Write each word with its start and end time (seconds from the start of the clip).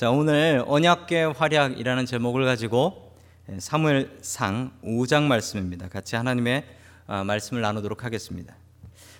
자, 0.00 0.10
오늘 0.10 0.64
언약궤 0.66 1.24
활약이라는 1.36 2.06
제목을 2.06 2.46
가지고 2.46 3.12
사무엘상 3.58 4.72
5장 4.82 5.24
말씀입니다. 5.24 5.90
같이 5.90 6.16
하나님의 6.16 6.64
아, 7.06 7.22
말씀을 7.22 7.60
나누도록 7.60 8.02
하겠습니다. 8.02 8.54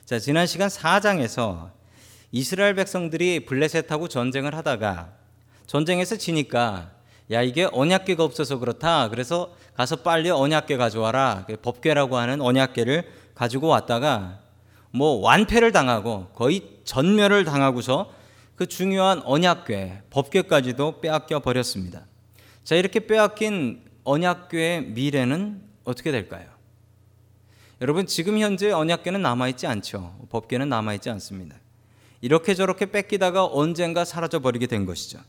자, 0.06 0.18
지난 0.18 0.46
시간 0.46 0.70
4장에서 0.70 1.68
이스라엘 2.32 2.76
백성들이 2.76 3.44
블레셋하고 3.44 4.08
전쟁을 4.08 4.54
하다가 4.54 5.12
전쟁에서 5.66 6.16
지니까 6.16 6.92
야 7.30 7.42
이게 7.42 7.68
언약궤가 7.70 8.24
없어서 8.24 8.58
그렇다. 8.58 9.10
그래서 9.10 9.54
가서 9.76 9.96
빨리 9.96 10.30
언약궤 10.30 10.78
가져와라. 10.78 11.44
그 11.46 11.56
법궤라고 11.56 12.16
하는 12.16 12.40
언약궤를 12.40 13.06
가지고 13.34 13.66
왔다가 13.66 14.38
뭐 14.92 15.20
완패를 15.20 15.72
당하고 15.72 16.28
거의 16.28 16.62
전멸을 16.84 17.44
당하고서 17.44 18.19
그 18.60 18.66
중요한 18.66 19.22
언약궤, 19.24 20.02
법궤까지도 20.10 21.00
빼앗겨 21.00 21.38
버렸습니다. 21.38 22.04
자, 22.62 22.76
이렇게 22.76 23.00
빼앗긴 23.00 23.80
언약궤의 24.04 24.88
미래는 24.88 25.62
어떻게 25.84 26.12
될까요? 26.12 26.46
여러분, 27.80 28.04
지금 28.04 28.38
현재 28.38 28.70
언약궤는 28.70 29.22
남아 29.22 29.48
있지 29.48 29.66
않죠. 29.66 30.14
법궤는 30.28 30.68
남아 30.68 30.92
있지 30.92 31.08
않습니다. 31.08 31.56
이렇게 32.20 32.52
저렇게 32.52 32.84
뺏기다가 32.84 33.46
언젠가 33.46 34.04
사라져 34.04 34.40
버리게 34.40 34.66
된 34.66 34.84
것이죠. 34.84 35.20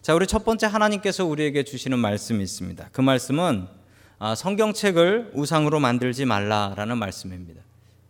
자, 0.00 0.14
우리 0.14 0.26
첫 0.26 0.42
번째 0.42 0.66
하나님께서 0.66 1.26
우리에게 1.26 1.62
주시는 1.62 1.98
말씀이 1.98 2.42
있습니다. 2.42 2.88
그 2.90 3.02
말씀은 3.02 3.66
아, 4.18 4.34
성경책을 4.34 5.32
우상으로 5.34 5.78
만들지 5.78 6.24
말라라는 6.24 6.96
말씀입니다. 6.96 7.60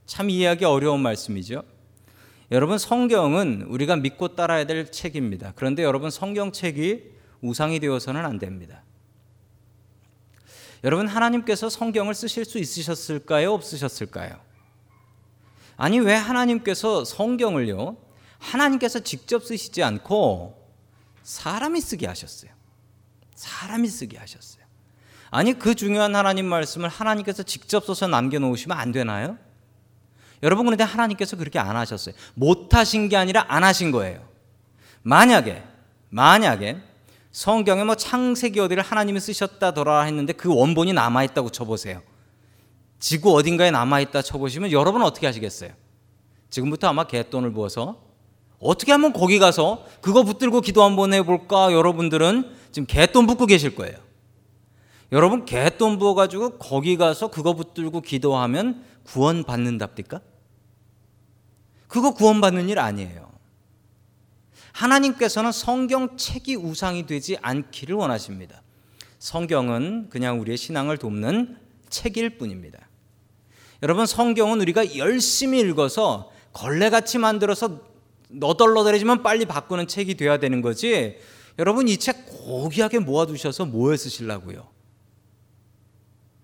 참 0.06 0.30
이해하기 0.30 0.64
어려운 0.66 1.00
말씀이죠. 1.00 1.64
여러분 2.50 2.78
성경은 2.78 3.62
우리가 3.62 3.96
믿고 3.96 4.36
따라야 4.36 4.64
될 4.64 4.90
책입니다. 4.90 5.52
그런데 5.56 5.82
여러분 5.82 6.10
성경책이 6.10 7.16
우상이 7.40 7.80
되어서는 7.80 8.24
안 8.24 8.38
됩니다. 8.38 8.82
여러분 10.84 11.08
하나님께서 11.08 11.68
성경을 11.68 12.14
쓰실 12.14 12.44
수 12.44 12.58
있으셨을까요? 12.58 13.52
없으셨을까요? 13.52 14.38
아니 15.76 15.98
왜 15.98 16.14
하나님께서 16.14 17.04
성경을요? 17.04 17.96
하나님께서 18.38 19.00
직접 19.00 19.44
쓰시지 19.44 19.82
않고 19.82 20.70
사람이 21.24 21.80
쓰게 21.80 22.06
하셨어요. 22.06 22.52
사람이 23.34 23.88
쓰게 23.88 24.16
하셨어요. 24.18 24.64
아니 25.30 25.58
그 25.58 25.74
중요한 25.74 26.14
하나님 26.14 26.46
말씀을 26.46 26.88
하나님께서 26.88 27.42
직접 27.42 27.84
써서 27.84 28.06
남겨 28.06 28.38
놓으시면 28.38 28.78
안 28.78 28.92
되나요? 28.92 29.36
여러분 30.42 30.64
그런데 30.66 30.84
하나님께서 30.84 31.36
그렇게 31.36 31.58
안 31.58 31.76
하셨어요. 31.76 32.14
못 32.34 32.74
하신 32.74 33.08
게 33.08 33.16
아니라 33.16 33.44
안 33.48 33.64
하신 33.64 33.90
거예요. 33.90 34.20
만약에 35.02 35.62
만약에 36.10 36.78
성경에 37.32 37.84
뭐 37.84 37.94
창세기 37.94 38.60
어디를 38.60 38.82
하나님이 38.82 39.20
쓰셨다더라 39.20 40.02
했는데 40.02 40.32
그 40.32 40.54
원본이 40.54 40.92
남아 40.92 41.24
있다고 41.24 41.50
쳐 41.50 41.64
보세요. 41.64 42.02
지구 42.98 43.34
어딘가에 43.34 43.70
남아 43.70 44.00
있다 44.00 44.22
쳐 44.22 44.38
보시면 44.38 44.72
여러분은 44.72 45.04
어떻게 45.06 45.26
하시겠어요? 45.26 45.70
지금부터 46.48 46.88
아마 46.88 47.04
개돈을 47.04 47.52
부어서 47.52 48.00
어떻게 48.58 48.92
하면 48.92 49.12
거기 49.12 49.38
가서 49.38 49.84
그거 50.00 50.22
붙들고 50.22 50.62
기도 50.62 50.82
한번 50.82 51.12
해볼까? 51.12 51.72
여러분들은 51.72 52.50
지금 52.72 52.86
개돈 52.86 53.26
붓고 53.26 53.46
계실 53.46 53.74
거예요. 53.74 53.98
여러분 55.12 55.44
개돈 55.44 55.98
부어가지고 55.98 56.58
거기 56.58 56.96
가서 56.96 57.28
그거 57.28 57.52
붙들고 57.52 58.00
기도하면 58.00 58.82
구원 59.06 59.44
받는답니까? 59.44 60.20
그거 61.88 62.12
구원 62.12 62.40
받는 62.40 62.68
일 62.68 62.78
아니에요. 62.78 63.32
하나님께서는 64.72 65.52
성경책이 65.52 66.56
우상이 66.56 67.06
되지 67.06 67.38
않기를 67.40 67.94
원하십니다. 67.94 68.62
성경은 69.18 70.08
그냥 70.10 70.40
우리의 70.40 70.58
신앙을 70.58 70.98
돕는 70.98 71.56
책일 71.88 72.36
뿐입니다. 72.36 72.78
여러분 73.82 74.06
성경은 74.06 74.60
우리가 74.60 74.96
열심히 74.96 75.60
읽어서 75.60 76.30
걸레같이 76.52 77.18
만들어서 77.18 77.80
너덜너덜해지면 78.28 79.22
빨리 79.22 79.46
바꾸는 79.46 79.86
책이 79.86 80.16
돼야 80.16 80.38
되는 80.38 80.60
거지. 80.60 81.18
여러분 81.58 81.88
이 81.88 81.96
책 81.96 82.26
고귀하게 82.26 82.98
모아두셔서 82.98 83.66
뭐에 83.66 83.96
쓰시려고요? 83.96 84.68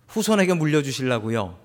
후손에게 0.08 0.54
물려주시려고요? 0.54 1.58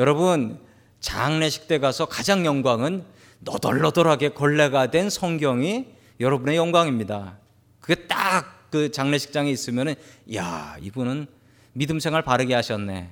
여러분 0.00 0.58
장례식 0.98 1.68
때 1.68 1.78
가서 1.78 2.06
가장 2.06 2.44
영광은 2.44 3.04
너덜너덜하게 3.38 4.30
걸레가 4.30 4.90
된 4.90 5.08
성경이 5.08 5.86
여러분의 6.18 6.56
영광입니다. 6.56 7.38
그게 7.80 8.08
딱 8.08 8.60
그 8.70 8.90
장례식장에 8.90 9.50
있으면은 9.50 9.96
야 10.34 10.76
이분은 10.80 11.26
믿음 11.72 12.00
생활 12.00 12.22
바르게 12.22 12.54
하셨네. 12.54 13.10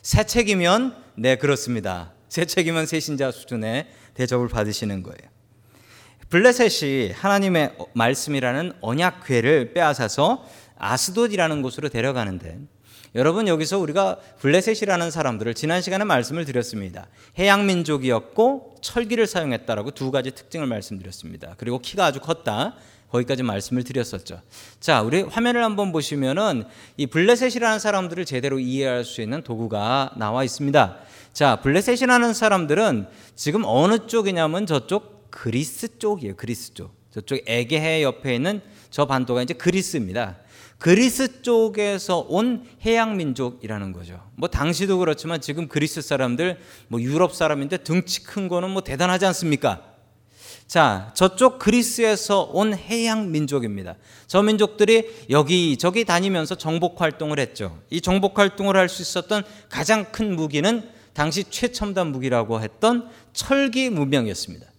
새 0.00 0.24
책이면 0.24 0.96
네 1.16 1.36
그렇습니다. 1.36 2.12
새 2.28 2.44
책이면 2.44 2.86
새 2.86 2.98
신자 3.00 3.30
수준의 3.30 3.88
대접을 4.14 4.48
받으시는 4.48 5.02
거예요. 5.02 5.30
블레셋이 6.30 7.12
하나님의 7.12 7.76
말씀이라는 7.94 8.72
언약궤를 8.80 9.74
빼앗아서 9.74 10.46
아스돗이라는 10.78 11.62
곳으로 11.62 11.88
데려가는데 11.90 12.58
여러분 13.14 13.46
여기서 13.46 13.78
우리가 13.78 14.16
블레셋이라는 14.40 15.10
사람들을 15.10 15.52
지난 15.54 15.82
시간에 15.82 16.04
말씀을 16.04 16.46
드렸습니다. 16.46 17.08
해양 17.38 17.66
민족이었고 17.66 18.76
철기를 18.80 19.26
사용했다라고 19.26 19.90
두 19.90 20.10
가지 20.10 20.30
특징을 20.30 20.66
말씀드렸습니다. 20.66 21.54
그리고 21.58 21.78
키가 21.78 22.06
아주 22.06 22.20
컸다. 22.20 22.74
거기까지 23.10 23.42
말씀을 23.42 23.84
드렸었죠. 23.84 24.40
자, 24.80 25.02
우리 25.02 25.20
화면을 25.20 25.62
한번 25.62 25.92
보시면은 25.92 26.64
이 26.96 27.06
블레셋이라는 27.06 27.78
사람들을 27.78 28.24
제대로 28.24 28.58
이해할 28.58 29.04
수 29.04 29.20
있는 29.20 29.42
도구가 29.42 30.14
나와 30.16 30.44
있습니다. 30.44 30.96
자, 31.34 31.56
블레셋이라는 31.56 32.32
사람들은 32.32 33.06
지금 33.36 33.64
어느 33.66 34.06
쪽이냐면 34.06 34.64
저쪽 34.64 35.30
그리스 35.30 35.98
쪽이에요. 35.98 36.36
그리스 36.36 36.72
쪽. 36.72 36.94
저쪽 37.10 37.40
에게해 37.46 38.02
옆에 38.02 38.34
있는 38.34 38.62
저 38.90 39.04
반도가 39.04 39.42
이제 39.42 39.52
그리스입니다. 39.52 40.38
그리스 40.82 41.42
쪽에서 41.42 42.26
온 42.28 42.66
해양 42.84 43.16
민족이라는 43.16 43.92
거죠. 43.92 44.20
뭐 44.34 44.48
당시도 44.48 44.98
그렇지만 44.98 45.40
지금 45.40 45.68
그리스 45.68 46.02
사람들 46.02 46.58
뭐 46.88 47.00
유럽 47.00 47.36
사람인데 47.36 47.78
등치 47.78 48.24
큰 48.24 48.48
거는 48.48 48.70
뭐 48.70 48.82
대단하지 48.82 49.24
않습니까? 49.26 49.80
자, 50.66 51.12
저쪽 51.14 51.60
그리스에서 51.60 52.40
온 52.52 52.74
해양 52.74 53.30
민족입니다. 53.30 53.94
저 54.26 54.42
민족들이 54.42 55.08
여기저기 55.30 56.04
다니면서 56.04 56.56
정복 56.56 57.00
활동을 57.00 57.38
했죠. 57.38 57.78
이 57.88 58.00
정복 58.00 58.40
활동을 58.40 58.76
할 58.76 58.88
수 58.88 59.02
있었던 59.02 59.44
가장 59.68 60.10
큰 60.10 60.34
무기는 60.34 60.82
당시 61.12 61.44
최첨단 61.48 62.08
무기라고 62.08 62.60
했던 62.60 63.08
철기 63.32 63.88
문명이었습니다. 63.88 64.71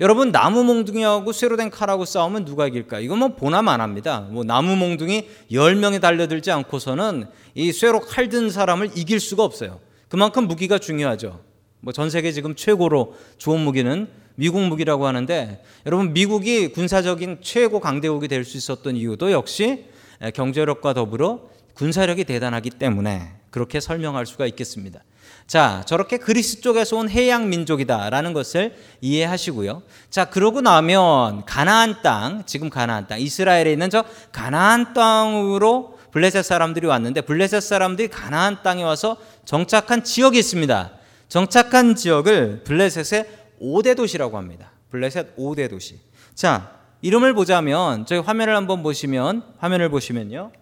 여러분 0.00 0.30
나무 0.30 0.62
몽둥이하고 0.64 1.32
쇠로 1.32 1.56
된 1.56 1.70
칼하고 1.70 2.04
싸우면 2.04 2.44
누가 2.44 2.66
이길까? 2.66 3.00
이건 3.00 3.18
뭐 3.18 3.28
보나만 3.28 3.74
안 3.74 3.80
합니다. 3.80 4.20
뭐 4.30 4.44
나무 4.44 4.76
몽둥이 4.76 5.26
10명이 5.50 6.00
달려들지 6.00 6.50
않고서는 6.50 7.26
이 7.54 7.72
쇠로 7.72 8.00
칼 8.00 8.28
든 8.28 8.50
사람을 8.50 8.90
이길 8.94 9.20
수가 9.20 9.42
없어요. 9.44 9.80
그만큼 10.08 10.46
무기가 10.46 10.78
중요하죠. 10.78 11.40
뭐 11.80 11.92
전 11.92 12.10
세계 12.10 12.32
지금 12.32 12.54
최고로 12.54 13.14
좋은 13.38 13.60
무기는 13.60 14.08
미국 14.34 14.60
무기라고 14.60 15.06
하는데 15.06 15.62
여러분 15.86 16.12
미국이 16.12 16.68
군사적인 16.68 17.38
최고 17.40 17.80
강대국이 17.80 18.28
될 18.28 18.44
수 18.44 18.56
있었던 18.58 18.96
이유도 18.96 19.30
역시 19.32 19.86
경제력과 20.34 20.92
더불어 20.94 21.40
군사력이 21.74 22.24
대단하기 22.24 22.70
때문에 22.70 23.32
그렇게 23.50 23.80
설명할 23.80 24.26
수가 24.26 24.46
있겠습니다. 24.46 25.00
자, 25.46 25.82
저렇게 25.86 26.16
그리스 26.18 26.60
쪽에서 26.60 26.96
온 26.96 27.08
해양 27.08 27.48
민족이다라는 27.48 28.32
것을 28.32 28.74
이해하시고요. 29.00 29.82
자, 30.10 30.24
그러고 30.24 30.60
나면 30.60 31.44
가나안 31.44 32.02
땅, 32.02 32.42
지금 32.46 32.68
가나안 32.68 33.06
땅, 33.06 33.20
이스라엘에 33.20 33.72
있는 33.72 33.88
저 33.88 34.04
가나안 34.32 34.92
땅으로 34.92 35.98
블레셋 36.10 36.44
사람들이 36.44 36.86
왔는데 36.86 37.20
블레셋 37.20 37.62
사람들이 37.62 38.08
가나안 38.08 38.62
땅에 38.62 38.82
와서 38.82 39.18
정착한 39.44 40.02
지역이 40.02 40.38
있습니다. 40.38 40.92
정착한 41.28 41.94
지역을 41.94 42.64
블레셋의 42.64 43.26
5대 43.60 43.96
도시라고 43.96 44.36
합니다. 44.36 44.72
블레셋 44.90 45.36
5대 45.36 45.68
도시. 45.70 46.00
자, 46.34 46.72
이름을 47.02 47.34
보자면 47.34 48.06
저희 48.06 48.18
화면을 48.18 48.56
한번 48.56 48.82
보시면 48.82 49.42
화면을 49.58 49.90
보시면요. 49.90 50.52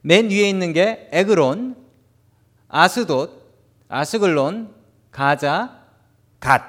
맨 0.00 0.30
위에 0.30 0.48
있는 0.48 0.72
게 0.72 1.08
에그론, 1.12 1.76
아스돗, 2.72 3.30
아스글론, 3.88 4.74
가자, 5.10 5.78
갓. 6.40 6.62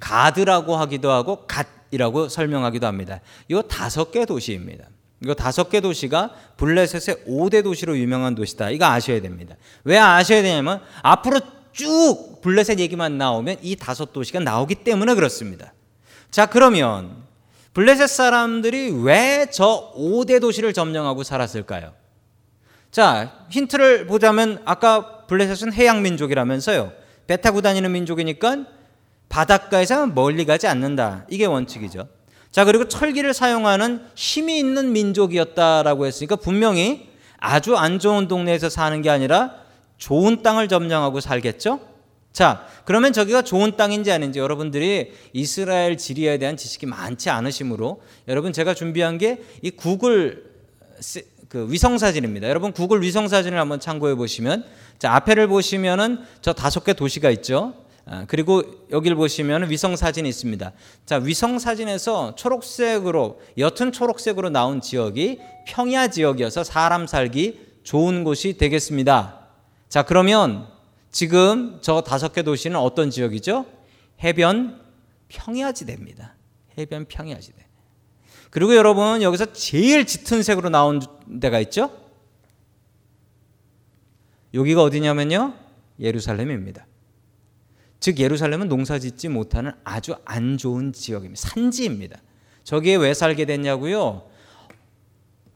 가드라고 0.00 0.76
하기도 0.76 1.10
하고 1.10 1.44
갓이라고 1.48 2.28
설명하기도 2.28 2.86
합니다. 2.86 3.20
이 3.48 3.60
다섯 3.68 4.12
개 4.12 4.24
도시입니다. 4.24 4.84
이거 5.20 5.34
다섯 5.34 5.68
개 5.68 5.80
도시가 5.80 6.30
블레셋의 6.56 7.24
5대 7.26 7.64
도시로 7.64 7.98
유명한 7.98 8.36
도시다. 8.36 8.70
이거 8.70 8.84
아셔야 8.86 9.20
됩니다. 9.20 9.56
왜 9.82 9.98
아셔야 9.98 10.42
되냐면 10.42 10.80
앞으로 11.02 11.40
쭉 11.72 12.38
블레셋 12.40 12.78
얘기만 12.78 13.18
나오면 13.18 13.56
이 13.62 13.74
다섯 13.74 14.12
도시가 14.12 14.38
나오기 14.38 14.76
때문에 14.76 15.16
그렇습니다. 15.16 15.72
자, 16.30 16.46
그러면 16.46 17.16
블레셋 17.74 18.08
사람들이 18.08 18.92
왜 19.02 19.48
저 19.50 19.92
5대 19.96 20.40
도시를 20.40 20.72
점령하고 20.72 21.24
살았을까요? 21.24 21.94
자, 22.90 23.44
힌트를 23.50 24.06
보자면 24.06 24.60
아까 24.64 25.26
블레셋은 25.26 25.72
해양 25.72 26.02
민족이라면서요. 26.02 26.92
배 27.26 27.36
타고 27.36 27.60
다니는 27.60 27.92
민족이니까 27.92 28.64
바닷가에서 29.28 30.06
멀리 30.06 30.46
가지 30.46 30.66
않는다. 30.66 31.26
이게 31.28 31.44
원칙이죠. 31.44 32.08
자, 32.50 32.64
그리고 32.64 32.88
철기를 32.88 33.34
사용하는 33.34 34.02
힘이 34.14 34.58
있는 34.58 34.92
민족이었다라고 34.92 36.06
했으니까 36.06 36.36
분명히 36.36 37.10
아주 37.38 37.76
안 37.76 37.98
좋은 37.98 38.26
동네에서 38.26 38.70
사는 38.70 39.00
게 39.02 39.10
아니라 39.10 39.54
좋은 39.98 40.42
땅을 40.42 40.68
점령하고 40.68 41.20
살겠죠? 41.20 41.80
자, 42.32 42.66
그러면 42.84 43.12
저기가 43.12 43.42
좋은 43.42 43.76
땅인지 43.76 44.10
아닌지 44.10 44.38
여러분들이 44.38 45.12
이스라엘 45.32 45.98
지리에 45.98 46.38
대한 46.38 46.56
지식이 46.56 46.86
많지 46.86 47.30
않으시므로 47.30 48.00
여러분 48.28 48.52
제가 48.52 48.74
준비한 48.74 49.18
게 49.18 49.42
이 49.62 49.70
구글 49.70 50.44
그 51.48 51.66
위성 51.70 51.96
사진입니다. 51.96 52.48
여러분 52.48 52.72
구글 52.72 53.02
위성 53.02 53.26
사진을 53.26 53.58
한번 53.58 53.80
참고해 53.80 54.14
보시면 54.14 54.64
자, 54.98 55.14
앞에를 55.14 55.48
보시면은 55.48 56.20
저 56.42 56.52
다섯 56.52 56.84
개 56.84 56.92
도시가 56.92 57.30
있죠. 57.30 57.74
아, 58.04 58.24
그리고 58.26 58.62
여기를 58.90 59.16
보시면 59.16 59.70
위성 59.70 59.94
사진이 59.96 60.28
있습니다. 60.28 60.72
자, 61.06 61.16
위성 61.16 61.58
사진에서 61.58 62.34
초록색으로 62.36 63.40
옅은 63.58 63.92
초록색으로 63.92 64.50
나온 64.50 64.80
지역이 64.80 65.38
평야 65.66 66.08
지역이어서 66.08 66.64
사람 66.64 67.06
살기 67.06 67.60
좋은 67.82 68.24
곳이 68.24 68.56
되겠습니다. 68.58 69.46
자, 69.88 70.02
그러면 70.02 70.66
지금 71.10 71.78
저 71.80 72.00
다섯 72.00 72.32
개 72.32 72.42
도시는 72.42 72.76
어떤 72.76 73.10
지역이죠? 73.10 73.66
해변 74.22 74.80
평야지대입니다. 75.28 76.34
해변 76.76 77.06
평야지대. 77.06 77.66
그리고 78.50 78.74
여러분 78.74 79.22
여기서 79.22 79.52
제일 79.52 80.06
짙은 80.06 80.42
색으로 80.42 80.70
나온 80.70 81.00
데가 81.40 81.60
있죠? 81.60 81.90
여기가 84.54 84.82
어디냐면요. 84.82 85.54
예루살렘입니다. 86.00 86.86
즉 88.00 88.18
예루살렘은 88.18 88.68
농사 88.68 88.98
짓지 88.98 89.28
못하는 89.28 89.72
아주 89.84 90.14
안 90.24 90.56
좋은 90.56 90.92
지역입니다. 90.92 91.40
산지입니다. 91.40 92.20
저기에 92.64 92.96
왜 92.96 93.14
살게 93.14 93.44
됐냐고요? 93.44 94.28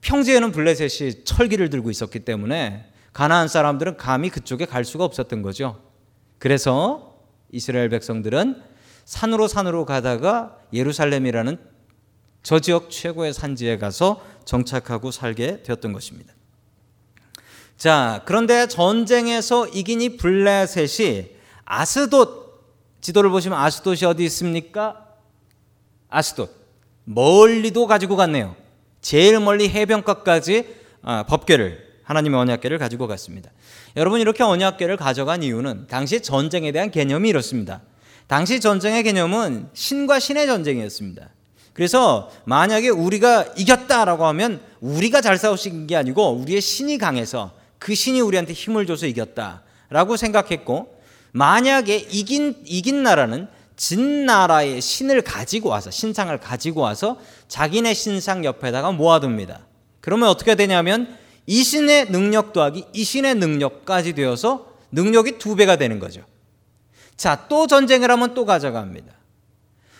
평지에는 0.01 0.51
블레셋이 0.51 1.25
철기를 1.25 1.71
들고 1.71 1.91
있었기 1.91 2.21
때문에 2.21 2.87
가나안 3.13 3.49
사람들은 3.49 3.97
감히 3.97 4.31
그쪽에 4.31 4.65
갈 4.65 4.85
수가 4.85 5.05
없었던 5.05 5.43
거죠. 5.43 5.81
그래서 6.39 7.21
이스라엘 7.53 7.89
백성들은 7.89 8.63
산으로 9.05 9.47
산으로 9.47 9.85
가다가 9.85 10.59
예루살렘이라는 10.73 11.59
저 12.43 12.59
지역 12.59 12.91
최고의 12.91 13.33
산지에 13.33 13.79
가서 13.79 14.25
정착하고 14.44 15.11
살게 15.11 15.62
되었던 15.62 15.93
것입니다. 15.93 16.35
자, 17.77 18.23
그런데 18.27 18.69
전쟁에서 18.69 19.67
이긴 19.69 20.03
이 20.03 20.17
블레셋이 20.17 21.31
아스돗 21.65 22.43
지도를 23.00 23.31
보시면 23.31 23.59
아스돗이 23.59 24.05
어디 24.05 24.25
있습니까? 24.25 25.06
아스돗 26.09 26.50
멀리도 27.05 27.87
가지고 27.87 28.17
갔네요. 28.17 28.55
제일 29.00 29.41
멀리 29.41 29.69
해변가까지 29.69 30.77
아, 31.03 31.25
법궤를 31.25 31.93
하나님의 32.05 32.38
언약궤를 32.38 32.79
가지고 32.79 33.09
갔습니다. 33.09 33.50
여러분 33.97 34.21
이렇게 34.21 34.43
언약궤를 34.43 34.97
가져간 34.97 35.43
이유는 35.43 35.87
당시 35.88 36.21
전쟁에 36.21 36.71
대한 36.73 36.91
개념이 36.91 37.29
이렇습니다. 37.29 37.83
당시 38.29 38.61
전쟁의 38.61 39.03
개념은 39.03 39.69
신과 39.73 40.21
신의 40.21 40.47
전쟁이었습니다. 40.47 41.29
그래서 41.73 42.31
만약에 42.45 42.89
우리가 42.91 43.47
이겼다라고 43.57 44.27
하면 44.27 44.61
우리가 44.81 45.21
잘 45.21 45.39
싸우신 45.39 45.87
게 45.87 45.97
아니고 45.97 46.33
우리의 46.33 46.61
신이 46.61 46.99
강해서 46.99 47.53
그 47.79 47.95
신이 47.95 48.21
우리한테 48.21 48.53
힘을 48.53 48.87
줘서 48.87 49.07
이겼다라고 49.07 50.17
생각했고 50.17 51.01
만약에 51.33 51.97
이긴 51.97 52.57
이긴 52.65 53.03
나라는 53.03 53.49
진 53.77 54.27
나라의 54.27 54.81
신을 54.81 55.23
가지고 55.23 55.71
와서 55.71 55.91
신상을 55.91 56.37
가지고 56.39 56.83
와서 56.83 57.19
자기네 57.49 57.95
신상 57.95 58.45
옆에다가 58.45 58.93
모아둡니다. 58.93 59.67
그러면 60.01 60.29
어떻게 60.29 60.55
되냐면 60.55 61.17
이 61.47 61.65
신의 61.65 62.11
능력 62.11 62.53
더하기 62.53 62.85
이 62.93 63.05
신의 63.05 63.35
능력까지 63.37 64.13
되어서 64.13 64.73
능력이 64.93 65.39
두 65.39 65.57
배가 65.57 65.77
되는 65.77 65.99
거죠. 65.99 66.23
자, 67.17 67.47
또 67.49 67.67
전쟁을 67.67 68.11
하면 68.11 68.35
또 68.35 68.45
가져갑니다. 68.45 69.13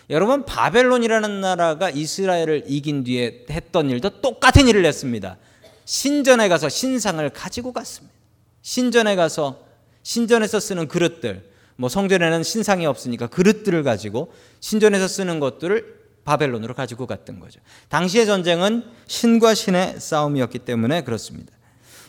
여러분, 0.09 0.45
바벨론이라는 0.45 1.41
나라가 1.41 1.89
이스라엘을 1.89 2.63
이긴 2.67 3.03
뒤에 3.03 3.45
했던 3.49 3.89
일도 3.89 4.21
똑같은 4.21 4.67
일을 4.67 4.85
했습니다. 4.85 5.37
신전에 5.85 6.49
가서 6.49 6.69
신상을 6.69 7.27
가지고 7.29 7.73
갔습니다. 7.73 8.13
신전에 8.61 9.15
가서 9.15 9.59
신전에서 10.03 10.59
쓰는 10.59 10.87
그릇들, 10.87 11.49
뭐 11.75 11.89
성전에는 11.89 12.43
신상이 12.43 12.85
없으니까 12.85 13.27
그릇들을 13.27 13.83
가지고 13.83 14.31
신전에서 14.59 15.07
쓰는 15.07 15.39
것들을 15.39 16.03
바벨론으로 16.23 16.73
가지고 16.73 17.05
갔던 17.05 17.39
거죠. 17.39 17.59
당시의 17.89 18.25
전쟁은 18.25 18.85
신과 19.07 19.53
신의 19.53 19.99
싸움이었기 19.99 20.59
때문에 20.59 21.03
그렇습니다. 21.03 21.51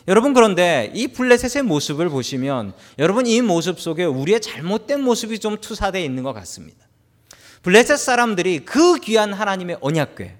여러분 0.07 0.33
그런데 0.33 0.91
이 0.93 1.07
블레셋의 1.07 1.63
모습을 1.63 2.09
보시면 2.09 2.73
여러분 2.99 3.25
이 3.25 3.41
모습 3.41 3.79
속에 3.79 4.05
우리의 4.05 4.39
잘못된 4.39 5.01
모습이 5.01 5.39
좀 5.39 5.57
투사되어 5.59 6.01
있는 6.01 6.23
것 6.23 6.31
같습니다. 6.33 6.84
블레셋 7.65 7.97
사람들이 7.97 8.59
그 8.59 8.99
귀한 8.99 9.33
하나님의 9.33 9.79
언약궤, 9.81 10.37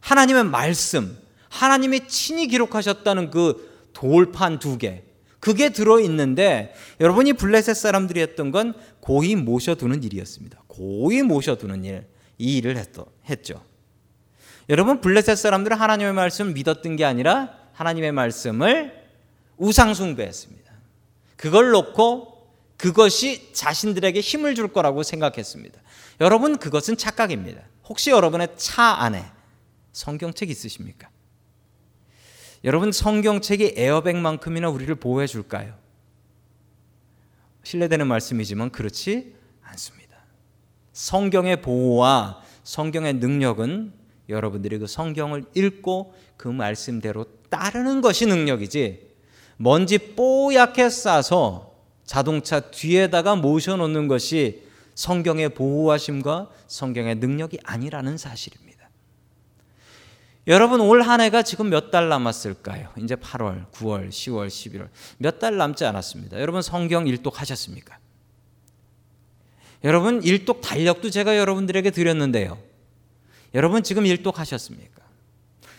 하나님의 0.00 0.44
말씀, 0.44 1.16
하나님의 1.48 2.08
친히 2.08 2.46
기록하셨다는 2.48 3.30
그 3.30 3.88
돌판 3.94 4.58
두 4.58 4.76
개, 4.76 5.04
그게 5.40 5.70
들어 5.70 5.98
있는데 6.00 6.74
여러분이 7.00 7.32
블레셋 7.32 7.74
사람들이 7.74 8.20
했던 8.20 8.50
건 8.50 8.74
고이 9.00 9.34
모셔두는 9.34 10.04
일이었습니다. 10.04 10.64
고이 10.66 11.22
모셔두는 11.22 11.84
일, 11.86 12.06
이 12.36 12.58
일을 12.58 12.76
했죠. 12.76 13.64
여러분 14.68 15.00
블레셋 15.00 15.38
사람들은 15.38 15.78
하나님의 15.78 16.12
말씀을 16.12 16.52
믿었던 16.52 16.96
게 16.96 17.06
아니라 17.06 17.54
하나님의 17.72 18.12
말씀을 18.12 18.92
우상 19.56 19.94
숭배했습니다. 19.94 20.70
그걸 21.38 21.70
놓고 21.70 22.35
그것이 22.76 23.52
자신들에게 23.52 24.20
힘을 24.20 24.54
줄 24.54 24.68
거라고 24.68 25.02
생각했습니다. 25.02 25.80
여러분 26.20 26.58
그것은 26.58 26.96
착각입니다. 26.96 27.62
혹시 27.88 28.10
여러분의 28.10 28.48
차 28.56 28.82
안에 28.82 29.24
성경책 29.92 30.50
있으십니까? 30.50 31.08
여러분 32.64 32.92
성경책이 32.92 33.74
에어백만큼이나 33.76 34.68
우리를 34.68 34.94
보호해 34.96 35.26
줄까요? 35.26 35.74
신뢰되는 37.62 38.06
말씀이지만 38.06 38.70
그렇지 38.70 39.34
않습니다. 39.62 40.16
성경의 40.92 41.62
보호와 41.62 42.42
성경의 42.64 43.14
능력은 43.14 43.92
여러분들이 44.28 44.78
그 44.78 44.86
성경을 44.86 45.44
읽고 45.54 46.14
그 46.36 46.48
말씀대로 46.48 47.26
따르는 47.48 48.00
것이 48.00 48.26
능력이지 48.26 49.06
먼지 49.56 49.98
뽀얗게 49.98 50.90
싸서 50.90 51.75
자동차 52.06 52.60
뒤에다가 52.60 53.36
모셔놓는 53.36 54.08
것이 54.08 54.62
성경의 54.94 55.50
보호하심과 55.50 56.48
성경의 56.68 57.16
능력이 57.16 57.58
아니라는 57.64 58.16
사실입니다. 58.16 58.88
여러분 60.46 60.80
올 60.80 61.02
한 61.02 61.20
해가 61.20 61.42
지금 61.42 61.68
몇 61.70 61.90
달 61.90 62.08
남았을까요? 62.08 62.90
이제 62.98 63.16
8월, 63.16 63.66
9월, 63.72 64.08
10월, 64.08 64.46
11월 64.46 64.88
몇 65.18 65.38
달 65.40 65.56
남지 65.56 65.84
않았습니다. 65.84 66.40
여러분 66.40 66.62
성경 66.62 67.06
일독 67.08 67.40
하셨습니까? 67.40 67.98
여러분 69.84 70.22
일독 70.22 70.60
달력도 70.62 71.10
제가 71.10 71.36
여러분들에게 71.36 71.90
드렸는데요. 71.90 72.58
여러분 73.54 73.82
지금 73.82 74.06
일독 74.06 74.38
하셨습니까? 74.38 75.02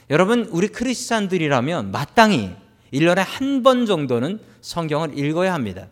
여러분 0.10 0.46
우리 0.51 0.67
크리스찬들이라면 0.67 1.91
마땅히 1.91 2.55
1년에 2.93 3.24
한 3.25 3.63
번 3.63 3.86
정도는 3.86 4.39
성경을 4.62 5.17
읽어야 5.17 5.53
합니다. 5.53 5.88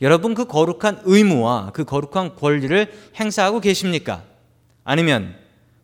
여러분 0.00 0.34
그 0.34 0.44
거룩한 0.44 1.02
의무와 1.04 1.70
그 1.72 1.84
거룩한 1.84 2.36
권리를 2.36 2.92
행사하고 3.18 3.60
계십니까? 3.60 4.24
아니면 4.84 5.36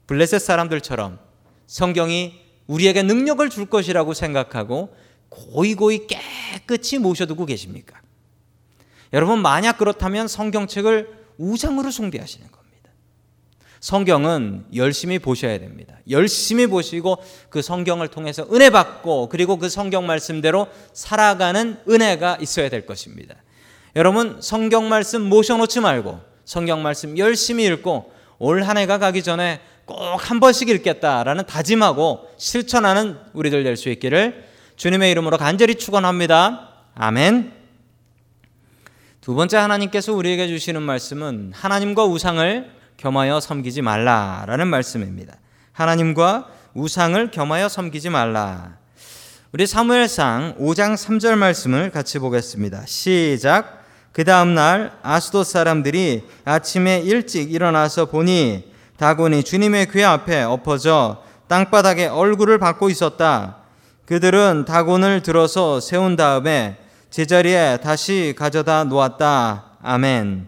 블레셋 0.07 0.41
사람들처럼 0.41 1.19
성경이 1.67 2.41
우리에게 2.67 3.03
능력을 3.03 3.49
줄 3.51 3.67
것이라고 3.67 4.15
생각하고 4.15 4.95
고이고이 5.29 6.07
깨끗이 6.07 6.99
모셔두고 6.99 7.47
계십니까? 7.47 8.01
여러분, 9.13 9.41
만약 9.41 9.79
그렇다면 9.79 10.29
성경책을 10.29 11.23
우상으로 11.39 11.91
숭배하시는 11.91 12.51
겁니다. 12.51 12.91
성경은 13.81 14.67
열심히 14.75 15.19
보셔야 15.19 15.59
됩니다. 15.59 15.97
열심히 16.09 16.67
보시고 16.67 17.17
그 17.51 17.63
성경을 17.63 18.09
통해서 18.09 18.47
은혜 18.53 18.71
받고 18.71 19.29
그리고 19.29 19.59
그 19.59 19.69
성경 19.69 20.07
말씀대로 20.07 20.69
살아가는 20.93 21.79
은혜가 21.89 22.39
있어야 22.41 22.69
될 22.69 22.87
것입니다. 22.87 23.35
여러분, 23.97 24.39
성경 24.41 24.89
말씀 24.89 25.23
모셔놓지 25.23 25.81
말고 25.81 26.21
성경 26.45 26.83
말씀 26.83 27.19
열심히 27.19 27.65
읽고 27.67 28.13
올 28.39 28.63
한 28.63 28.77
해가 28.79 28.99
가기 28.99 29.23
전에 29.23 29.61
꼭 29.85 30.17
한 30.17 30.41
번씩 30.41 30.69
읽겠다라는 30.69 31.45
다짐하고 31.47 32.29
실천하는 32.39 33.19
우리들 33.33 33.65
될 33.65 33.77
수 33.77 33.89
있기를 33.91 34.45
주님의 34.77 35.11
이름으로 35.11 35.37
간절히 35.39 35.75
축원합니다. 35.75 36.69
아멘. 36.95 37.53
두 39.21 39.35
번째 39.35 39.59
하나님께서 39.59 40.13
우리에게 40.15 40.49
주시는 40.49 40.83
말씀은 40.83 41.53
하나님과 41.55 42.05
우상을 42.07 42.71
겸하여 42.97 43.41
섬기지 43.41 43.83
말라라는 43.83 44.67
말씀입니다. 44.69 45.37
하나님과 45.73 46.49
우상을 46.75 47.31
겸하여 47.31 47.69
섬기지 47.69 48.11
말라. 48.11 48.79
우리 49.53 49.67
사무엘상 49.67 50.57
5장 50.59 50.95
3절 50.95 51.37
말씀을 51.37 51.91
같이 51.91 52.19
보겠습니다. 52.19 52.87
시작. 52.87 53.82
그 54.13 54.25
다음 54.25 54.55
날 54.55 54.93
아수도 55.03 55.43
사람들이 55.43 56.25
아침에 56.45 57.01
일찍 57.01 57.51
일어나서 57.51 58.07
보니 58.07 58.71
다곤이 58.99 59.43
주님의 59.43 59.89
궤 59.89 60.05
앞에 60.05 60.43
엎어져 60.43 61.23
땅바닥에 61.49 62.07
얼굴을 62.07 62.59
받고 62.59 62.91
있었다. 62.91 63.57
그들은 64.05 64.67
다곤을 64.67 65.23
들어서 65.23 65.81
세운 65.81 66.17
다음에 66.17 66.77
제자리에 67.09 67.79
다시 67.83 68.35
가져다 68.37 68.85
놓았다. 68.85 69.79
아멘. 69.83 70.47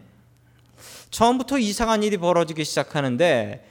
처음부터 1.10 1.58
이상한 1.58 2.02
일이 2.02 2.18
벌어지기 2.18 2.64
시작하는데 2.64 3.66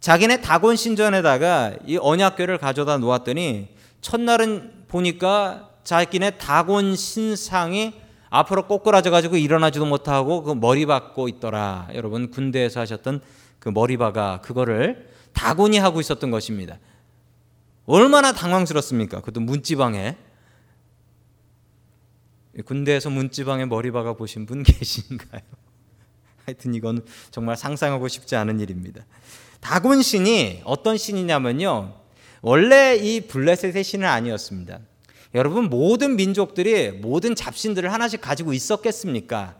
자기네 0.00 0.42
다곤 0.42 0.76
신전에다가 0.76 1.72
이 1.86 1.96
언약궤를 1.98 2.58
가져다 2.58 2.98
놓았더니 2.98 3.68
첫날은 4.02 4.84
보니까 4.88 5.70
자기네 5.84 6.32
다곤 6.32 6.96
신상이 6.96 7.99
앞으로 8.30 8.66
꼬꾸라져 8.66 9.10
가지고 9.10 9.36
일어나지도 9.36 9.84
못하고 9.86 10.42
그 10.44 10.52
머리 10.52 10.86
박고 10.86 11.28
있더라. 11.28 11.88
여러분 11.94 12.30
군대에서 12.30 12.80
하셨던 12.80 13.20
그 13.58 13.68
머리 13.68 13.96
박아 13.96 14.40
그거를 14.40 15.10
다곤이 15.32 15.78
하고 15.78 16.00
있었던 16.00 16.30
것입니다. 16.30 16.78
얼마나 17.86 18.32
당황스럽습니까? 18.32 19.18
그것도 19.20 19.40
문지방에 19.40 20.16
군대에서 22.64 23.10
문지방에 23.10 23.66
머리 23.66 23.90
박아 23.90 24.14
보신 24.14 24.46
분 24.46 24.62
계신가요? 24.64 25.42
하여튼 26.46 26.74
이건 26.74 27.04
정말 27.30 27.56
상상하고 27.56 28.06
싶지 28.08 28.36
않은 28.36 28.60
일입니다. 28.60 29.04
다곤 29.60 30.02
신이 30.02 30.62
어떤 30.64 30.96
신이냐면요. 30.96 31.96
원래 32.42 32.96
이 32.96 33.20
블레셋의 33.26 33.84
신은 33.84 34.08
아니었습니다. 34.08 34.80
여러분 35.34 35.70
모든 35.70 36.16
민족들이 36.16 36.90
모든 36.90 37.34
잡신들을 37.34 37.92
하나씩 37.92 38.20
가지고 38.20 38.52
있었겠습니까? 38.52 39.54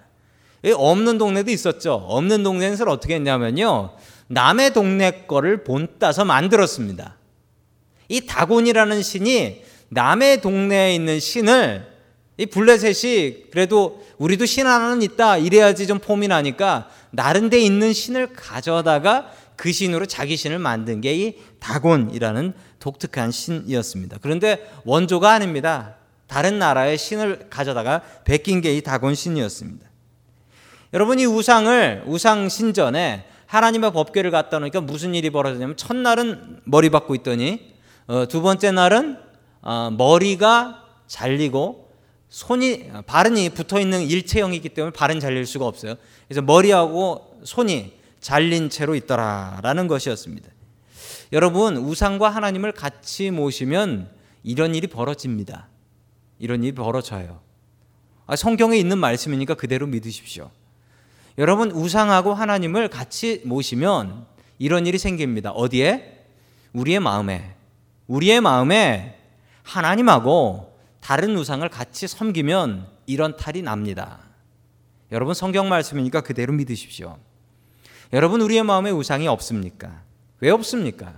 없는 0.74 1.18
동네도 1.18 1.50
있었죠. 1.50 1.94
없는 1.94 2.42
동네는 2.42 2.88
어떻게 2.88 3.14
했냐면요. 3.14 3.94
남의 4.26 4.72
동네 4.72 5.24
거를 5.26 5.64
본따서 5.64 6.24
만들었습니다. 6.24 7.16
이 8.08 8.26
다곤이라는 8.26 9.02
신이 9.02 9.62
남의 9.88 10.40
동네에 10.40 10.94
있는 10.94 11.20
신을 11.20 11.86
이 12.36 12.46
블레셋이 12.46 13.50
그래도 13.50 14.04
우리도 14.18 14.46
신 14.46 14.66
하나는 14.66 15.02
있다 15.02 15.36
이래야지 15.36 15.86
좀 15.86 15.98
폼이 15.98 16.28
나니까 16.28 16.88
다른 17.16 17.50
데 17.50 17.60
있는 17.60 17.92
신을 17.92 18.32
가져다가 18.32 19.30
그 19.56 19.72
신으로 19.72 20.06
자기 20.06 20.36
신을 20.36 20.58
만든 20.58 21.00
게 21.00 21.14
이 21.14 21.34
다곤이라는 21.60 22.54
독특한 22.80 23.30
신이었습니다. 23.30 24.18
그런데 24.20 24.68
원조가 24.84 25.30
아닙니다. 25.30 25.94
다른 26.26 26.58
나라의 26.58 26.98
신을 26.98 27.46
가져다가 27.50 28.02
베낀 28.24 28.60
게 28.60 28.76
이 28.76 28.82
다곤 28.82 29.14
신이었습니다. 29.14 29.88
여러분 30.92 31.20
이 31.20 31.26
우상을 31.26 32.04
우상 32.06 32.48
신전에 32.48 33.26
하나님의 33.46 33.92
법궤를 33.92 34.30
갖다 34.30 34.58
놓으니까 34.58 34.80
무슨 34.80 35.14
일이 35.14 35.30
벌어졌냐면 35.30 35.76
첫날은 35.76 36.60
머리 36.64 36.90
박고 36.90 37.14
있더니 37.16 37.74
어, 38.06 38.26
두 38.26 38.42
번째 38.42 38.70
날은 38.72 39.18
어, 39.62 39.90
머리가 39.96 40.84
잘리고 41.06 41.88
손이 42.28 42.90
발은이 43.06 43.50
붙어 43.50 43.80
있는 43.80 44.02
일체형이기 44.02 44.68
때문에 44.70 44.92
발은 44.92 45.18
잘릴 45.18 45.46
수가 45.46 45.66
없어요. 45.66 45.96
그래서 46.28 46.42
머리하고 46.42 47.40
손이 47.42 47.92
잘린 48.20 48.70
채로 48.70 48.94
있더라라는 48.94 49.88
것이었습니다. 49.88 50.48
여러분 51.32 51.76
우상과 51.76 52.28
하나님을 52.28 52.72
같이 52.72 53.30
모시면 53.30 54.10
이런 54.42 54.74
일이 54.74 54.86
벌어집니다. 54.86 55.68
이런 56.38 56.64
일이 56.64 56.74
벌어져요. 56.74 57.40
아, 58.26 58.36
성경에 58.36 58.76
있는 58.76 58.98
말씀이니까 58.98 59.54
그대로 59.54 59.86
믿으십시오. 59.86 60.50
여러분 61.38 61.70
우상하고 61.70 62.34
하나님을 62.34 62.88
같이 62.88 63.42
모시면 63.44 64.26
이런 64.58 64.86
일이 64.86 64.98
생깁니다. 64.98 65.50
어디에? 65.52 66.24
우리의 66.72 67.00
마음에. 67.00 67.54
우리의 68.08 68.40
마음에 68.40 69.18
하나님하고 69.62 70.76
다른 71.00 71.36
우상을 71.36 71.66
같이 71.68 72.08
섬기면 72.08 72.88
이런 73.06 73.36
탈이 73.36 73.62
납니다. 73.62 74.18
여러분 75.12 75.34
성경 75.34 75.68
말씀이니까 75.68 76.20
그대로 76.20 76.52
믿으십시오. 76.52 77.18
여러분 78.12 78.40
우리의 78.40 78.64
마음에 78.64 78.90
우상이 78.90 79.28
없습니까? 79.28 80.02
왜 80.40 80.50
없습니까? 80.50 81.14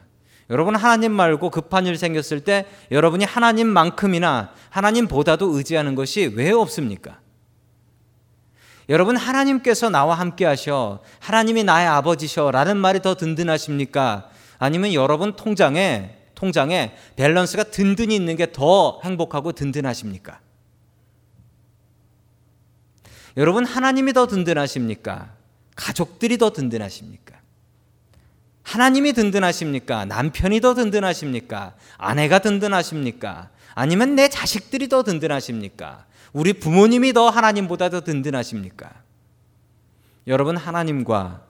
여러분 0.50 0.76
하나님 0.76 1.12
말고 1.12 1.50
급한 1.50 1.86
일 1.86 1.96
생겼을 1.96 2.40
때 2.40 2.66
여러분이 2.90 3.24
하나님만큼이나 3.24 4.52
하나님보다도 4.70 5.56
의지하는 5.56 5.94
것이 5.94 6.32
왜 6.34 6.50
없습니까? 6.50 7.20
여러분 8.88 9.16
하나님께서 9.16 9.88
나와 9.88 10.16
함께 10.16 10.44
하셔 10.44 11.00
하나님이 11.20 11.64
나의 11.64 11.86
아버지셔라는 11.86 12.76
말이 12.76 13.00
더 13.00 13.14
든든하십니까? 13.14 14.28
아니면 14.58 14.92
여러분 14.92 15.34
통장에 15.34 16.18
통장에 16.34 16.94
밸런스가 17.16 17.62
든든히 17.64 18.16
있는 18.16 18.36
게 18.36 18.46
더 18.52 19.00
행복하고 19.04 19.52
든든하십니까? 19.52 20.40
여러분 23.36 23.64
하나님이 23.64 24.12
더 24.12 24.26
든든하십니까? 24.26 25.34
가족들이 25.76 26.36
더 26.36 26.50
든든하십니까? 26.50 27.41
하나님이 28.72 29.12
든든하십니까? 29.12 30.06
남편이 30.06 30.62
더 30.62 30.72
든든하십니까? 30.72 31.74
아내가 31.98 32.38
든든하십니까? 32.38 33.50
아니면 33.74 34.14
내 34.14 34.30
자식들이 34.30 34.88
더 34.88 35.02
든든하십니까? 35.02 36.06
우리 36.32 36.54
부모님이 36.54 37.12
더 37.12 37.28
하나님보다 37.28 37.90
더 37.90 38.00
든든하십니까? 38.00 38.90
여러분 40.26 40.56
하나님과 40.56 41.42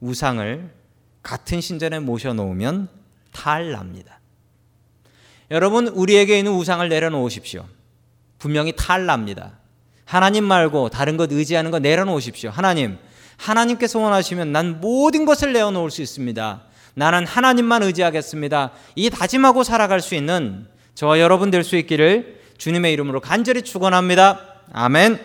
우상을 0.00 0.74
같은 1.22 1.60
신전에 1.60 1.98
모셔놓으면 1.98 2.88
탈납니다. 3.32 4.18
여러분 5.50 5.86
우리에게 5.86 6.38
있는 6.38 6.52
우상을 6.52 6.88
내려놓으십시오. 6.88 7.66
분명히 8.38 8.72
탈납니다. 8.74 9.58
하나님 10.06 10.44
말고 10.44 10.88
다른 10.88 11.18
것 11.18 11.30
의지하는 11.30 11.70
거 11.70 11.78
내려놓으십시오. 11.78 12.48
하나님, 12.48 12.96
하나님께서 13.36 13.98
원하시면 13.98 14.52
난 14.52 14.80
모든 14.80 15.26
것을 15.26 15.52
내어놓을 15.52 15.90
수 15.90 16.00
있습니다. 16.00 16.69
나는 17.00 17.26
하나님만 17.26 17.82
의지하겠습니다. 17.82 18.72
이 18.94 19.08
다짐하고 19.08 19.64
살아갈 19.64 20.02
수 20.02 20.14
있는 20.14 20.66
저와 20.94 21.18
여러분 21.18 21.50
될 21.50 21.64
수 21.64 21.76
있기를 21.76 22.38
주님의 22.58 22.92
이름으로 22.92 23.22
간절히 23.22 23.62
축원합니다. 23.62 24.38
아멘. 24.74 25.18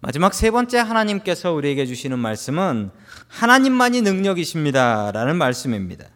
마지막 0.00 0.34
세 0.34 0.50
번째 0.50 0.78
하나님께서 0.78 1.52
우리에게 1.52 1.86
주시는 1.86 2.18
말씀은 2.18 2.90
하나님만이 3.28 4.02
능력이십니다라는 4.02 5.36
말씀입니다. 5.36 6.06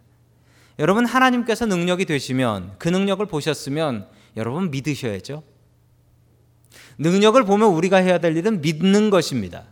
여러분 0.80 1.06
하나님께서 1.06 1.64
능력이 1.66 2.04
되시면 2.04 2.72
그 2.78 2.88
능력을 2.88 3.24
보셨으면 3.26 4.08
여러분 4.36 4.72
믿으셔야죠. 4.72 5.44
능력을 6.98 7.40
보면 7.44 7.68
우리가 7.68 7.98
해야 7.98 8.18
될 8.18 8.36
일은 8.36 8.60
믿는 8.60 9.10
것입니다. 9.10 9.66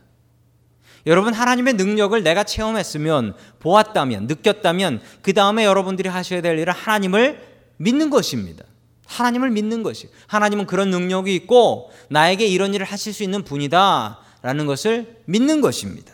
여러분 1.06 1.32
하나님의 1.32 1.74
능력을 1.74 2.20
내가 2.22 2.42
체험했으면 2.42 3.34
보았다면 3.60 4.26
느꼈다면 4.26 5.00
그 5.22 5.32
다음에 5.32 5.64
여러분들이 5.64 6.08
하셔야 6.08 6.40
될 6.40 6.58
일은 6.58 6.72
하나님을 6.72 7.40
믿는 7.76 8.10
것입니다. 8.10 8.64
하나님을 9.06 9.50
믿는 9.50 9.84
것이. 9.84 10.08
하나님은 10.26 10.66
그런 10.66 10.90
능력이 10.90 11.34
있고 11.36 11.90
나에게 12.10 12.46
이런 12.46 12.74
일을 12.74 12.84
하실 12.84 13.12
수 13.12 13.22
있는 13.22 13.44
분이다라는 13.44 14.66
것을 14.66 15.18
믿는 15.26 15.60
것입니다. 15.60 16.12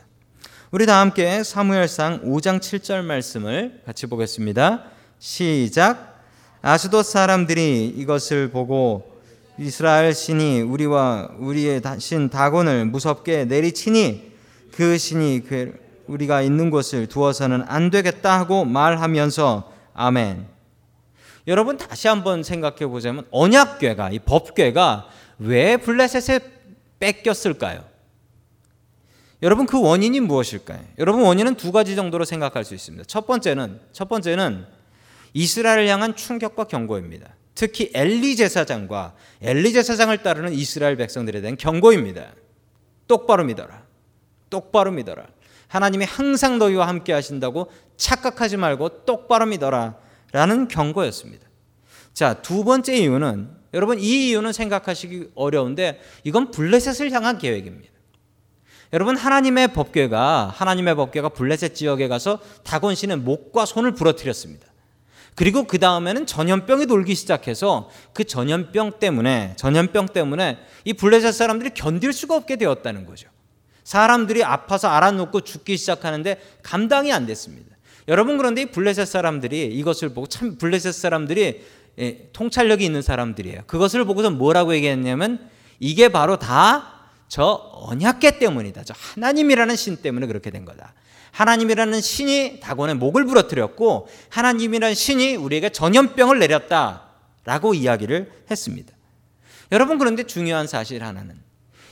우리 0.70 0.84
다 0.86 1.00
함께 1.00 1.42
사무엘상 1.42 2.24
5장 2.24 2.60
7절 2.60 3.02
말씀을 3.02 3.80
같이 3.86 4.06
보겠습니다. 4.06 4.84
시작. 5.18 6.20
아수도 6.60 7.02
사람들이 7.02 7.94
이것을 7.96 8.50
보고 8.50 9.10
이스라엘 9.58 10.14
신이 10.14 10.60
우리와 10.62 11.30
우리의 11.38 11.80
신 11.98 12.28
다곤을 12.28 12.86
무섭게 12.86 13.46
내리치니 13.46 14.31
그 14.72 14.98
신이 14.98 15.42
그 15.46 15.78
우리가 16.06 16.42
있는 16.42 16.70
곳을 16.70 17.06
두어서는 17.06 17.62
안 17.66 17.90
되겠다 17.90 18.38
하고 18.38 18.64
말하면서 18.64 19.72
아멘. 19.94 20.46
여러분 21.46 21.76
다시 21.76 22.08
한번 22.08 22.42
생각해 22.42 22.86
보자면 22.86 23.26
언약궤가 23.30 24.10
이 24.10 24.18
법궤가 24.20 25.08
왜 25.38 25.76
블레셋에 25.76 26.40
뺏겼을까요? 26.98 27.84
여러분 29.42 29.66
그 29.66 29.80
원인이 29.80 30.20
무엇일까요? 30.20 30.80
여러분 30.98 31.22
원인은 31.22 31.56
두 31.56 31.72
가지 31.72 31.96
정도로 31.96 32.24
생각할 32.24 32.64
수 32.64 32.74
있습니다. 32.74 33.04
첫 33.08 33.26
번째는 33.26 33.80
첫 33.92 34.08
번째는 34.08 34.66
이스라엘을 35.34 35.88
향한 35.88 36.14
충격과 36.14 36.64
경고입니다. 36.64 37.34
특히 37.54 37.90
엘리 37.92 38.36
제사장과 38.36 39.14
엘리 39.40 39.72
제사장을 39.72 40.16
따르는 40.22 40.52
이스라엘 40.52 40.96
백성들에 40.96 41.40
대한 41.40 41.56
경고입니다. 41.56 42.32
똑바로 43.08 43.44
믿어라. 43.44 43.81
똑바로 44.52 44.92
믿어라. 44.92 45.26
하나님이 45.68 46.04
항상 46.04 46.58
너희와 46.58 46.86
함께 46.86 47.14
하신다고 47.14 47.70
착각하지 47.96 48.58
말고 48.58 49.06
똑바로 49.06 49.46
믿어라. 49.46 49.96
라는 50.32 50.68
경고였습니다. 50.68 51.46
자, 52.12 52.34
두 52.34 52.62
번째 52.62 52.94
이유는 52.94 53.50
여러분 53.72 53.98
이 53.98 54.28
이유는 54.28 54.52
생각하시기 54.52 55.30
어려운데 55.34 56.00
이건 56.24 56.50
블레셋을 56.50 57.10
향한 57.12 57.38
계획입니다. 57.38 57.90
여러분 58.92 59.16
하나님의 59.16 59.72
법궤가 59.72 60.52
하나님의 60.54 60.94
법궤가 60.96 61.30
블레셋 61.30 61.74
지역에 61.74 62.08
가서 62.08 62.40
다곤 62.62 62.94
씨의 62.94 63.16
목과 63.16 63.64
손을 63.64 63.92
부러뜨렸습니다. 63.92 64.66
그리고 65.34 65.64
그 65.64 65.78
다음에는 65.78 66.26
전염병이 66.26 66.86
돌기 66.86 67.14
시작해서 67.14 67.88
그 68.12 68.24
전염병 68.24 68.98
때문에 69.00 69.54
전염병 69.56 70.08
때문에 70.08 70.58
이 70.84 70.92
블레셋 70.92 71.32
사람들이 71.32 71.70
견딜 71.70 72.12
수가 72.12 72.36
없게 72.36 72.56
되었다는 72.56 73.06
거죠. 73.06 73.30
사람들이 73.84 74.44
아파서 74.44 74.88
알아눕고 74.88 75.42
죽기 75.42 75.76
시작하는데 75.76 76.40
감당이 76.62 77.12
안 77.12 77.26
됐습니다. 77.26 77.76
여러분 78.08 78.36
그런데 78.36 78.62
이 78.62 78.66
블레셋 78.66 79.06
사람들이 79.06 79.66
이것을 79.66 80.10
보고 80.10 80.26
참 80.26 80.56
블레셋 80.58 80.94
사람들이 80.94 81.64
예, 81.98 82.28
통찰력이 82.32 82.84
있는 82.84 83.02
사람들이에요. 83.02 83.62
그것을 83.66 84.04
보고서 84.04 84.30
뭐라고 84.30 84.74
얘기했냐면 84.74 85.48
이게 85.78 86.08
바로 86.08 86.38
다 86.38 86.92
저 87.32 87.70
언약계 87.72 88.38
때문이다. 88.38 88.84
저 88.84 88.92
하나님이라는 88.94 89.74
신 89.74 89.96
때문에 89.96 90.26
그렇게 90.26 90.50
된 90.50 90.66
거다. 90.66 90.92
하나님이라는 91.30 91.98
신이 92.02 92.60
다곤의 92.60 92.96
목을 92.96 93.24
부러뜨렸고 93.24 94.06
하나님이라는 94.28 94.94
신이 94.94 95.36
우리에게 95.36 95.70
전염병을 95.70 96.38
내렸다라고 96.40 97.72
이야기를 97.72 98.30
했습니다. 98.50 98.92
여러분 99.72 99.96
그런데 99.96 100.24
중요한 100.24 100.66
사실 100.66 101.02
하나는 101.02 101.40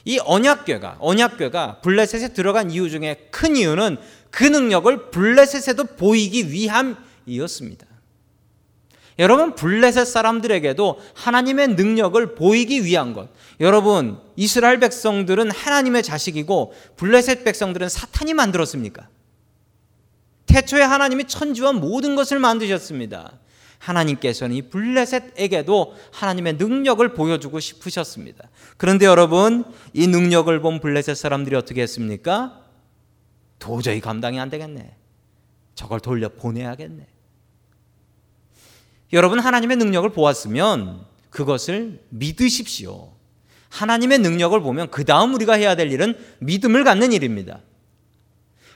이 0.04 0.18
언약궤가 0.18 0.96
언약궤가 1.00 1.80
블레셋에 1.80 2.28
들어간 2.28 2.70
이유 2.70 2.88
중에 2.88 3.28
큰 3.30 3.56
이유는 3.56 3.98
그 4.30 4.44
능력을 4.44 5.10
블레셋에도 5.10 5.84
보이기 5.96 6.50
위함이었습니다. 6.50 7.86
여러분 9.18 9.54
블레셋 9.54 10.06
사람들에게도 10.06 10.98
하나님의 11.14 11.68
능력을 11.68 12.34
보이기 12.34 12.84
위한 12.84 13.12
것. 13.12 13.28
여러분 13.60 14.18
이스라엘 14.34 14.80
백성들은 14.80 15.50
하나님의 15.50 16.02
자식이고 16.02 16.72
블레셋 16.96 17.44
백성들은 17.44 17.90
사탄이 17.90 18.32
만들었습니까? 18.32 19.08
태초에 20.46 20.82
하나님이 20.82 21.24
천지와 21.24 21.72
모든 21.72 22.16
것을 22.16 22.38
만드셨습니다. 22.38 23.38
하나님께서는 23.80 24.54
이 24.54 24.62
블레셋에게도 24.62 25.96
하나님의 26.12 26.54
능력을 26.54 27.06
보여주고 27.14 27.60
싶으셨습니다. 27.60 28.48
그런데 28.76 29.06
여러분, 29.06 29.64
이 29.94 30.06
능력을 30.06 30.60
본 30.60 30.80
블레셋 30.80 31.16
사람들이 31.16 31.56
어떻게 31.56 31.82
했습니까? 31.82 32.62
도저히 33.58 34.00
감당이 34.00 34.38
안 34.38 34.50
되겠네. 34.50 34.96
저걸 35.74 36.00
돌려 36.00 36.28
보내야겠네. 36.28 37.06
여러분, 39.14 39.38
하나님의 39.38 39.78
능력을 39.78 40.08
보았으면 40.10 41.06
그것을 41.30 42.04
믿으십시오. 42.10 43.14
하나님의 43.70 44.18
능력을 44.18 44.60
보면 44.60 44.90
그 44.90 45.04
다음 45.04 45.34
우리가 45.34 45.54
해야 45.54 45.74
될 45.74 45.90
일은 45.90 46.18
믿음을 46.40 46.84
갖는 46.84 47.12
일입니다. 47.12 47.60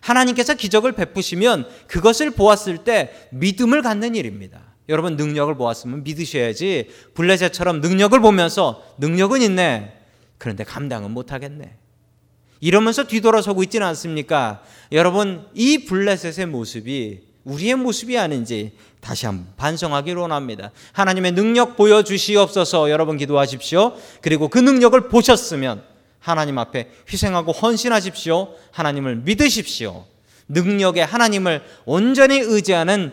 하나님께서 0.01 0.55
기적을 0.55 0.93
베푸시면 0.93 1.69
그것을 1.89 2.31
보았을 2.31 2.85
때 2.85 3.29
믿음을 3.33 3.83
갖는 3.83 4.15
일입니다. 4.15 4.74
여러분 4.89 5.17
능력을 5.17 5.55
보았으면 5.55 6.05
믿으셔야지 6.05 6.91
블레셋처럼 7.15 7.81
능력을 7.81 8.19
보면서 8.21 8.83
능력은 8.99 9.43
있네. 9.43 9.99
그런데 10.39 10.65
감당은 10.65 11.11
못 11.11 11.33
하겠네. 11.33 11.77
이러면서 12.61 13.05
뒤돌아서고 13.05 13.63
있지는 13.63 13.87
않습니까? 13.89 14.63
여러분 14.93 15.47
이 15.55 15.85
블레셋의 15.85 16.47
모습이 16.47 17.21
우리의 17.45 17.75
모습이 17.75 18.17
아닌지 18.17 18.73
다시 19.01 19.27
한번 19.27 19.53
반성하기를 19.57 20.21
원합니다. 20.21 20.71
하나님의 20.93 21.33
능력 21.33 21.77
보여주시옵소서 21.77 22.91
여러분 22.91 23.19
기도하십시오. 23.19 23.95
그리고 24.23 24.49
그 24.49 24.59
능력을 24.59 25.09
보셨으면 25.09 25.83
하나님 26.19 26.57
앞에 26.59 26.91
희생하고 27.13 27.53
헌신하십시오. 27.53 28.55
하나님을 28.73 29.17
믿으십시오. 29.17 30.07
능력의 30.49 31.05
하나님을 31.05 31.63
온전히 31.85 32.39
의지하는 32.39 33.13